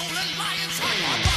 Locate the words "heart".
0.78-1.29